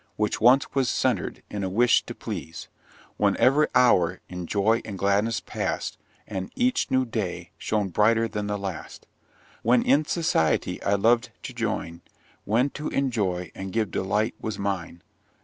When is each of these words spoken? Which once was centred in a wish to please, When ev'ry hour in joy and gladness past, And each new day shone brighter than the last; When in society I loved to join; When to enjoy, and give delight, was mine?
Which 0.15 0.41
once 0.41 0.73
was 0.73 0.89
centred 0.89 1.43
in 1.51 1.63
a 1.63 1.69
wish 1.69 2.01
to 2.07 2.15
please, 2.15 2.69
When 3.17 3.37
ev'ry 3.37 3.67
hour 3.75 4.19
in 4.29 4.47
joy 4.47 4.81
and 4.83 4.97
gladness 4.97 5.39
past, 5.41 5.99
And 6.25 6.51
each 6.55 6.89
new 6.89 7.05
day 7.05 7.51
shone 7.59 7.89
brighter 7.89 8.27
than 8.27 8.47
the 8.47 8.57
last; 8.57 9.05
When 9.61 9.83
in 9.83 10.05
society 10.05 10.81
I 10.81 10.95
loved 10.95 11.29
to 11.43 11.53
join; 11.53 12.01
When 12.45 12.71
to 12.71 12.89
enjoy, 12.89 13.51
and 13.53 13.71
give 13.71 13.91
delight, 13.91 14.33
was 14.41 14.57
mine? 14.57 15.03